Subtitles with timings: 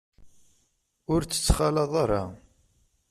[1.13, 2.23] Ur tt-ttxalaḍ ara.